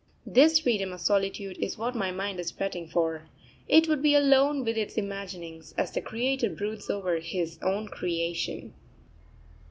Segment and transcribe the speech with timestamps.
[0.25, 3.29] This freedom of solitude is what my mind is fretting for;
[3.67, 8.73] it would be alone with its imaginings, as the Creator broods over His own creation.